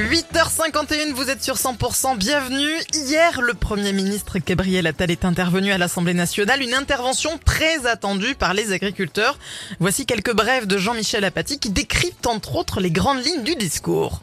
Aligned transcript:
8h51, 0.00 1.12
vous 1.12 1.28
êtes 1.28 1.42
sur 1.42 1.56
100%, 1.56 2.16
bienvenue. 2.16 2.72
Hier, 2.94 3.42
le 3.42 3.52
Premier 3.52 3.92
ministre 3.92 4.38
Gabriel 4.38 4.86
Attal 4.86 5.10
est 5.10 5.26
intervenu 5.26 5.72
à 5.72 5.78
l'Assemblée 5.78 6.14
nationale, 6.14 6.62
une 6.62 6.72
intervention 6.72 7.38
très 7.44 7.86
attendue 7.86 8.34
par 8.34 8.54
les 8.54 8.72
agriculteurs. 8.72 9.38
Voici 9.78 10.06
quelques 10.06 10.34
brèves 10.34 10.66
de 10.66 10.78
Jean-Michel 10.78 11.22
Apathy 11.24 11.58
qui 11.58 11.68
décryptent 11.68 12.26
entre 12.26 12.56
autres 12.56 12.80
les 12.80 12.90
grandes 12.90 13.22
lignes 13.22 13.42
du 13.42 13.56
discours. 13.56 14.22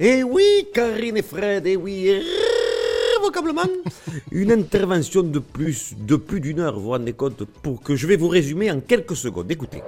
Eh 0.00 0.22
oui, 0.22 0.66
Karine 0.72 1.18
et 1.18 1.22
Fred, 1.22 1.66
eh 1.66 1.76
oui, 1.76 2.10
irrévocablement. 3.14 3.68
Une 4.32 4.50
intervention 4.50 5.22
de 5.22 5.40
plus, 5.40 5.92
de 5.98 6.16
plus 6.16 6.40
d'une 6.40 6.60
heure, 6.60 6.76
vous 6.76 6.84
vous 6.84 6.90
rendez 6.90 7.12
compte, 7.12 7.44
pour 7.44 7.82
que 7.82 7.96
je 7.96 8.06
vais 8.06 8.16
vous 8.16 8.28
résumer 8.28 8.70
en 8.70 8.80
quelques 8.80 9.16
secondes. 9.16 9.50
Écoutez. 9.50 9.82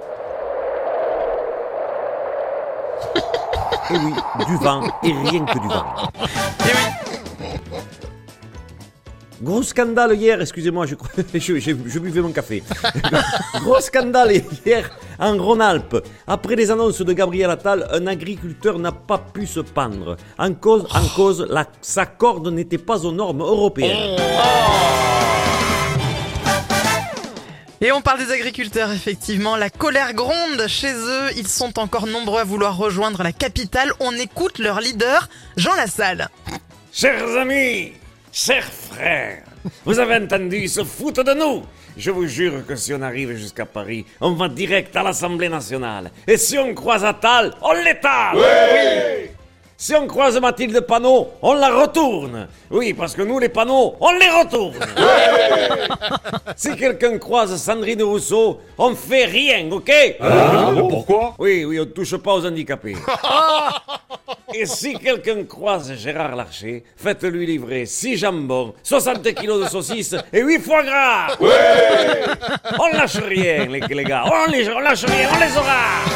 Eh 3.93 3.97
oui, 3.97 4.13
du 4.47 4.55
vent 4.57 4.83
et 5.03 5.11
rien 5.29 5.45
que 5.45 5.59
du 5.59 5.67
vent. 5.67 5.85
Et 6.21 6.73
oui, 6.73 7.47
Gros 9.41 9.63
scandale 9.63 10.13
hier, 10.15 10.39
excusez-moi, 10.39 10.85
je, 10.85 10.93
crois- 10.95 11.09
je, 11.33 11.57
je, 11.59 11.71
je 11.85 11.99
buvais 11.99 12.21
mon 12.21 12.31
café. 12.31 12.61
Gros 13.63 13.79
scandale 13.79 14.33
hier 14.65 14.89
en 15.19 15.35
Rhône-Alpes. 15.35 15.97
Après 16.27 16.55
les 16.55 16.69
annonces 16.69 17.01
de 17.01 17.11
Gabriel 17.13 17.49
Attal, 17.49 17.87
un 17.91 18.05
agriculteur 18.05 18.77
n'a 18.77 18.91
pas 18.91 19.17
pu 19.17 19.47
se 19.47 19.59
pendre. 19.61 20.15
En 20.37 20.53
cause, 20.53 20.85
en 20.93 21.07
cause 21.15 21.45
la, 21.49 21.65
sa 21.81 22.05
corde 22.05 22.49
n'était 22.49 22.77
pas 22.77 23.03
aux 23.03 23.11
normes 23.11 23.41
européennes. 23.41 24.15
Et 27.83 27.91
on 27.91 28.01
parle 28.01 28.19
des 28.23 28.31
agriculteurs, 28.31 28.91
effectivement. 28.91 29.55
La 29.55 29.71
colère 29.71 30.13
gronde 30.13 30.67
chez 30.67 30.93
eux. 30.93 31.29
Ils 31.35 31.47
sont 31.47 31.79
encore 31.79 32.05
nombreux 32.05 32.41
à 32.41 32.43
vouloir 32.43 32.77
rejoindre 32.77 33.23
la 33.23 33.31
capitale. 33.31 33.91
On 33.99 34.11
écoute 34.11 34.59
leur 34.59 34.79
leader, 34.79 35.27
Jean 35.57 35.73
Lassalle. 35.73 36.29
Chers 36.93 37.35
amis, 37.37 37.93
chers 38.31 38.71
frères, 38.71 39.41
vous 39.83 39.97
avez 39.97 40.15
entendu, 40.15 40.57
ils 40.57 40.69
se 40.69 40.83
foutent 40.83 41.21
de 41.21 41.33
nous. 41.33 41.63
Je 41.97 42.11
vous 42.11 42.27
jure 42.27 42.65
que 42.67 42.75
si 42.75 42.93
on 42.93 43.01
arrive 43.01 43.35
jusqu'à 43.35 43.65
Paris, 43.65 44.05
on 44.19 44.33
va 44.33 44.47
direct 44.47 44.95
à 44.95 45.01
l'Assemblée 45.01 45.49
nationale. 45.49 46.11
Et 46.27 46.37
si 46.37 46.59
on 46.59 46.75
croise 46.75 47.03
Attal, 47.03 47.55
on 47.63 47.73
l'étale. 47.73 48.35
Oui. 48.35 49.31
Si 49.81 49.95
on 49.95 50.05
croise 50.05 50.39
Mathilde 50.39 50.79
Panot, 50.81 51.31
on 51.41 51.55
la 51.55 51.69
retourne. 51.69 52.47
Oui, 52.69 52.93
parce 52.93 53.15
que 53.15 53.23
nous, 53.23 53.39
les 53.39 53.49
panneaux, 53.49 53.95
on 53.99 54.11
les 54.11 54.29
retourne. 54.29 54.75
si 56.55 56.75
quelqu'un 56.75 57.17
croise 57.17 57.59
Sandrine 57.59 58.03
Rousseau, 58.03 58.59
on 58.77 58.93
fait 58.93 59.25
rien, 59.25 59.71
ok 59.71 59.91
pourquoi 60.87 61.33
Oui, 61.39 61.65
oui, 61.65 61.79
on 61.79 61.85
touche 61.87 62.15
pas 62.17 62.35
aux 62.35 62.45
handicapés. 62.45 62.95
Et 64.53 64.67
si 64.67 64.93
quelqu'un 64.99 65.45
croise 65.45 65.91
Gérard 65.95 66.35
Larcher, 66.35 66.83
faites-lui 66.95 67.47
livrer 67.47 67.87
6 67.87 68.17
jambons, 68.17 68.75
60 68.83 69.33
kilos 69.33 69.63
de 69.63 69.67
saucisses 69.67 70.15
et 70.31 70.41
8 70.41 70.59
foie 70.59 70.83
gras 70.83 71.27
On 72.79 72.87
lâche 72.95 73.17
rien, 73.17 73.65
les, 73.65 73.79
les 73.79 74.03
gars, 74.03 74.25
on, 74.27 74.51
les, 74.51 74.69
on 74.69 74.79
lâche 74.79 75.05
rien, 75.05 75.27
on 75.33 75.39
les 75.39 75.57
aura 75.57 76.10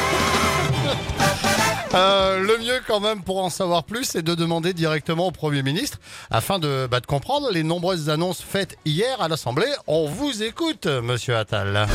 Euh, 1.95 2.39
Le 2.39 2.57
mieux 2.57 2.81
quand 2.87 2.99
même 2.99 3.23
pour 3.23 3.43
en 3.43 3.49
savoir 3.49 3.83
plus, 3.83 4.03
c'est 4.05 4.21
de 4.21 4.35
demander 4.35 4.73
directement 4.73 5.27
au 5.27 5.31
Premier 5.31 5.63
ministre 5.63 5.99
afin 6.29 6.59
de, 6.59 6.87
bah, 6.91 6.99
de 6.99 7.05
comprendre 7.05 7.49
les 7.51 7.63
nombreuses 7.63 8.09
annonces 8.09 8.41
faites 8.41 8.77
hier 8.85 9.21
à 9.21 9.27
l'Assemblée. 9.27 9.67
On 9.87 10.05
vous 10.07 10.43
écoute, 10.43 10.87
Monsieur 10.87 11.37
Attal. 11.37 11.87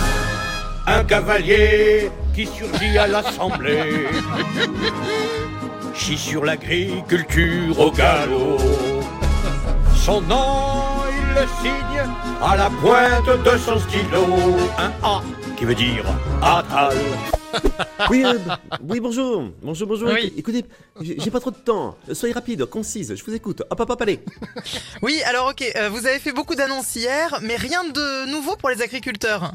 Un 0.86 1.04
cavalier 1.04 2.10
qui 2.34 2.46
surgit 2.46 2.96
à 2.98 3.06
l'Assemblée 3.06 4.06
chie 5.94 6.16
sur 6.18 6.44
l'agriculture 6.44 7.78
au 7.78 7.90
galop. 7.90 8.58
Son 9.94 10.22
nom, 10.22 10.82
il 11.10 11.34
le 11.34 11.46
signe 11.62 12.08
à 12.42 12.56
la 12.56 12.70
pointe 12.70 13.44
de 13.44 13.58
son 13.58 13.78
stylo. 13.78 14.56
Un 14.78 14.92
A 15.06 15.20
qui 15.58 15.66
veut 15.66 15.74
dire 15.74 16.04
Attal. 16.42 16.96
Oui, 18.10 18.24
euh, 18.24 18.38
oui, 18.88 19.00
bonjour. 19.00 19.44
Bonjour, 19.62 19.86
bonjour. 19.88 20.08
Oui. 20.10 20.32
Écoutez, 20.36 20.64
j'ai 21.00 21.30
pas 21.30 21.40
trop 21.40 21.50
de 21.50 21.56
temps. 21.56 21.96
Soyez 22.12 22.34
rapide, 22.34 22.64
concise, 22.66 23.14
je 23.14 23.24
vous 23.24 23.34
écoute. 23.34 23.62
Hop, 23.70 23.80
hop, 23.80 23.90
hop, 23.90 24.02
allez. 24.02 24.20
Oui, 25.02 25.20
alors 25.26 25.48
ok, 25.50 25.62
euh, 25.76 25.88
vous 25.90 26.06
avez 26.06 26.18
fait 26.18 26.32
beaucoup 26.32 26.54
d'annonces 26.54 26.94
hier, 26.96 27.38
mais 27.42 27.56
rien 27.56 27.84
de 27.84 28.30
nouveau 28.30 28.56
pour 28.56 28.70
les 28.70 28.82
agriculteurs. 28.82 29.52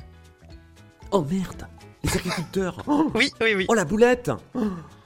Oh 1.12 1.22
merde, 1.30 1.68
les 2.04 2.16
agriculteurs. 2.16 2.84
Oh, 2.88 3.12
Oui, 3.16 3.32
oui, 3.42 3.56
oui. 3.56 3.66
oh, 3.68 3.74
la 3.74 3.86
boulette. 3.86 4.32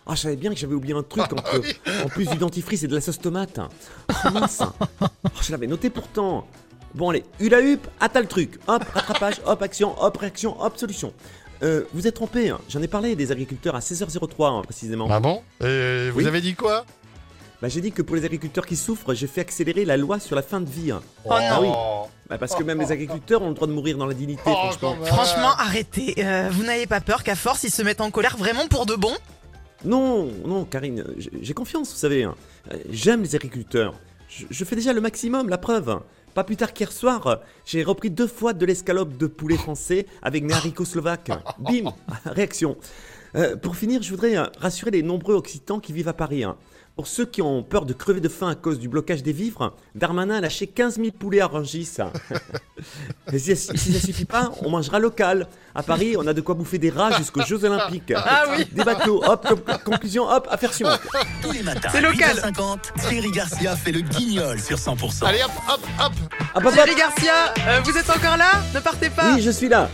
Ah, 0.08 0.16
je 0.16 0.22
savais 0.22 0.36
bien 0.36 0.52
que 0.52 0.58
j'avais 0.60 0.74
oublié 0.74 0.96
un 0.96 1.04
truc 1.04 1.24
entre- 1.32 1.62
en 2.06 2.08
plus 2.10 2.28
du 2.28 2.38
dentifrice 2.38 2.84
et 2.84 2.88
de 2.88 2.96
la 2.96 3.02
sauce 3.02 3.20
tomate. 3.20 3.60
Oh, 4.10 4.30
mince. 4.32 4.62
Oh, 5.02 5.42
je 5.42 5.52
l'avais 5.52 5.68
noté 5.68 5.90
pourtant. 5.90 6.48
Bon, 6.96 7.10
allez, 7.12 7.24
hula 7.40 7.62
hup, 7.62 7.88
Attal 8.00 8.28
truc. 8.28 8.60
Hop, 8.68 8.84
rattrapage, 8.94 9.36
hop, 9.46 9.62
action, 9.62 9.96
hop, 10.02 10.18
réaction, 10.18 10.60
hop, 10.62 10.76
solution. 10.78 11.14
Euh, 11.62 11.84
vous 11.94 12.08
êtes 12.08 12.16
trompé, 12.16 12.50
hein. 12.50 12.60
j'en 12.70 12.82
ai 12.82 12.88
parlé 12.88 13.16
des 13.16 13.32
agriculteurs 13.32 13.76
à 13.76 13.80
16h03 13.80 14.60
hein, 14.60 14.62
précisément. 14.64 15.08
Ah 15.10 15.20
bon? 15.20 15.42
Et 15.62 16.10
vous 16.12 16.20
Oui. 16.20 16.28
avez 16.28 16.40
dit 16.42 16.56
quoi? 16.56 16.86
Bah, 17.62 17.68
j'ai 17.68 17.82
dit 17.82 17.92
que 17.92 18.02
pour 18.02 18.16
les 18.16 18.24
agriculteurs 18.24 18.66
qui 18.66 18.78
souffrent, 18.78 19.14
j'ai 19.14 19.28
fait 19.28 19.42
accélérer 19.42 19.84
la 19.84 19.98
loi 19.98 20.20
sur 20.22 20.36
la 20.38 20.42
fin 20.42 20.62
de 20.62 20.70
vie. 20.70 20.92
hein. 20.92 21.02
Oh 21.26 21.32
non. 21.38 21.62
oui. 21.62 22.08
Bah, 22.30 22.38
parce 22.38 22.56
que 22.56 22.64
même 22.64 22.80
les 22.80 22.92
agriculteurs 22.94 23.42
ont 23.42 23.50
le 23.50 23.54
droit 23.56 23.68
de 23.68 23.74
mourir 23.74 23.98
dans 23.98 24.06
la 24.06 24.14
dignité, 24.14 24.42
Oh, 24.46 24.52
franchement. 24.54 24.96
Franchement, 25.04 25.52
arrêtez. 25.58 26.16
Euh, 26.20 26.48
vous 26.52 26.64
n'avez 26.64 26.88
pas 26.88 27.02
peur 27.02 27.24
qu'à 27.24 27.36
force, 27.36 27.64
ils 27.64 27.72
se 27.72 27.82
mettent 27.82 28.00
en 28.02 28.12
colère 28.12 28.38
vraiment 28.38 28.68
pour 28.68 28.86
de 28.86 28.96
bon? 28.96 29.12
Non, 29.84 30.30
non, 30.46 30.64
Karine, 30.66 31.04
j'ai- 31.42 31.54
confiance, 31.54 31.92
vous 31.92 31.98
savez. 31.98 32.24
hein. 32.24 32.36
Euh, 32.72 32.78
J'aime 32.92 33.24
les 33.24 33.36
agriculteurs. 33.36 33.94
Je, 34.30 34.46
je 34.50 34.64
fais 34.66 34.76
déjà 34.76 34.94
le 34.94 35.02
maximum, 35.02 35.50
la 35.50 35.58
preuve. 35.58 36.00
Pas 36.40 36.46
plus 36.46 36.56
tard 36.56 36.72
qu'hier 36.72 36.94
soir, 36.94 37.42
j'ai 37.66 37.84
repris 37.84 38.10
deux 38.10 38.26
fois 38.26 38.54
de 38.54 38.66
l'escalope 38.66 39.18
de 39.18 39.28
poulet 39.28 39.58
français 39.58 40.06
avec 40.22 40.46
mes 40.46 40.54
haricots 40.54 40.86
slovaques. 40.86 41.32
Bim 41.60 41.92
Réaction. 42.24 42.78
Euh, 43.36 43.56
pour 43.56 43.76
finir, 43.76 44.02
je 44.02 44.10
voudrais 44.10 44.38
euh, 44.38 44.46
rassurer 44.60 44.92
les 44.92 45.04
nombreux 45.04 45.36
Occitans 45.36 45.80
qui 45.80 45.94
vivent 45.94 46.08
à 46.08 46.14
Paris. 46.14 46.44
hein. 46.44 46.56
Pour 46.96 47.08
ceux 47.08 47.26
qui 47.26 47.42
ont 47.42 47.64
peur 47.64 47.86
de 47.86 47.94
crever 47.94 48.20
de 48.20 48.28
faim 48.28 48.50
à 48.50 48.56
cause 48.56 48.78
du 48.78 48.90
blocage 48.90 49.24
des 49.24 49.32
vivres, 49.32 49.74
Darmanin 49.96 50.36
a 50.36 50.42
lâché 50.42 50.68
15 50.68 50.96
000 50.98 51.12
poulets 51.18 51.40
à 51.40 51.48
Rungis. 51.48 51.96
Et 53.32 53.40
si, 53.40 53.56
si 53.56 53.94
ça 53.94 54.06
suffit 54.06 54.26
pas, 54.26 54.52
on 54.64 54.70
mangera 54.70 55.00
local. 55.00 55.48
À 55.76 55.82
Paris, 55.82 56.16
on 56.18 56.28
a 56.28 56.34
de 56.34 56.42
quoi 56.42 56.56
bouffer 56.56 56.78
des 56.78 56.90
rats 56.90 57.12
jusqu'aux 57.18 57.44
Jeux 57.44 57.64
Olympiques. 57.64 58.12
Ah 58.18 58.44
oui. 58.58 58.66
Des 58.74 58.84
bateaux, 58.84 59.24
hop, 59.24 59.48
conclusion, 59.86 60.28
hop, 60.30 60.48
affaire 60.52 60.74
suivante. 60.74 61.00
Tous 61.42 61.52
les 61.52 61.64
matins, 61.64 61.88
C'est 61.90 62.02
local. 62.02 62.36
8h50, 62.36 62.80
Thierry 63.08 63.32
Garcia 63.32 63.78
fait 63.78 63.94
le 63.94 64.02
guignol 64.02 64.60
sur 64.60 64.78
100%. 64.78 65.24
Allez 65.26 65.42
hop, 65.44 65.52
hop, 65.70 65.80
hop 66.02 66.12
Ah, 66.40 66.44
bah, 66.56 66.62
bah, 66.64 66.72
Thierry 66.74 66.96
Garcia, 66.96 67.54
euh, 67.66 67.80
vous 67.86 67.98
êtes 67.98 68.10
encore 68.10 68.36
là? 68.36 68.62
Ne 68.76 68.80
partez 68.82 69.10
pas 69.10 69.36
oui, 69.36 69.42
je 69.42 69.52
suis 69.52 69.70
là. 69.70 69.90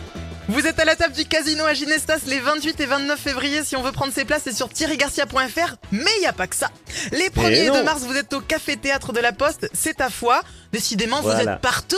Vous 0.48 0.64
êtes 0.66 0.78
à 0.78 0.84
la 0.84 0.94
table 0.94 1.14
du 1.14 1.24
casino 1.24 1.64
à 1.64 1.74
Ginestas 1.74 2.18
les 2.26 2.38
28 2.38 2.80
et 2.80 2.86
29 2.86 3.18
février. 3.18 3.64
Si 3.64 3.74
on 3.76 3.82
veut 3.82 3.90
prendre 3.92 4.12
ses 4.12 4.24
places, 4.24 4.42
c'est 4.44 4.54
sur 4.54 4.68
thierrygarcia.fr. 4.68 5.76
Mais 5.90 6.10
il 6.18 6.20
n'y 6.20 6.26
a 6.26 6.32
pas 6.32 6.46
que 6.46 6.54
ça. 6.56 6.70
Les 7.10 7.28
1er 7.30 7.64
et 7.64 7.68
non. 7.68 7.74
2 7.74 7.82
mars, 7.84 8.02
vous 8.02 8.16
êtes 8.16 8.32
au 8.32 8.40
Café 8.40 8.76
Théâtre 8.76 9.12
de 9.12 9.18
la 9.20 9.32
Poste. 9.32 9.68
C'est 9.72 10.00
à 10.00 10.08
foi. 10.08 10.40
Décidément, 10.72 11.20
vous 11.20 11.30
êtes 11.30 11.60
partout. 11.60 11.96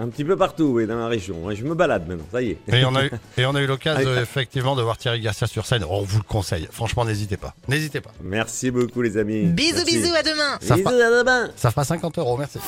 Un 0.00 0.08
petit 0.08 0.24
peu 0.24 0.36
partout, 0.36 0.64
oui, 0.74 0.86
dans 0.86 0.96
la 0.96 1.08
région. 1.08 1.36
Je 1.52 1.64
me 1.64 1.74
balade 1.74 2.06
maintenant, 2.06 2.24
ça 2.30 2.40
y 2.40 2.50
est. 2.50 2.58
Et 2.72 2.84
on 2.84 2.94
a 2.94 3.04
eu, 3.06 3.10
et 3.36 3.46
on 3.46 3.54
a 3.56 3.60
eu 3.60 3.66
l'occasion 3.66 4.08
Avec- 4.12 4.22
effectivement 4.22 4.76
de 4.76 4.82
voir 4.82 4.96
Thierry 4.96 5.20
Garcia 5.20 5.48
sur 5.48 5.66
scène. 5.66 5.84
On 5.88 6.02
vous 6.02 6.18
le 6.18 6.22
conseille. 6.22 6.68
Franchement, 6.70 7.04
n'hésitez 7.04 7.36
pas. 7.36 7.52
N'hésitez 7.66 8.00
pas. 8.00 8.10
Merci 8.22 8.70
beaucoup, 8.70 9.02
les 9.02 9.16
amis. 9.16 9.42
Bisous, 9.46 9.74
Merci. 9.78 9.98
bisous, 9.98 10.14
à 10.14 10.22
demain. 10.22 10.58
Ça 10.60 10.76
Bisous, 10.76 10.88
fera- 10.88 11.04
à 11.04 11.10
demain. 11.18 11.50
Ça 11.56 11.70
fera 11.72 11.84
50 11.84 12.18
euros, 12.18 12.36
merci. 12.36 12.58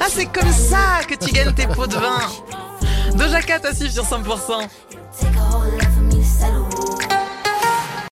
Ah, 0.00 0.06
c'est 0.08 0.26
comme 0.26 0.50
ça 0.52 1.04
que 1.08 1.14
tu 1.14 1.30
gagnes 1.32 1.54
tes 1.54 1.68
pots 1.68 1.86
de 1.86 1.94
vin. 1.94 2.18
Doja 3.14 3.42
Cat 3.42 3.60
à 3.64 3.74
sur 3.74 4.04
100%. 4.04 5.79